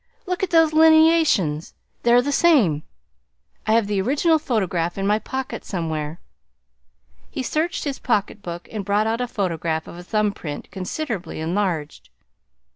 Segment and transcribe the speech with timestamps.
[0.25, 1.75] Look at those lineations!
[2.01, 2.81] They're the same.
[3.67, 6.19] I have the original photograph in my pocket somewhere."
[7.29, 11.39] He searched his pocket book and brought out a photograph of a thumb print considerably
[11.39, 12.09] enlarged.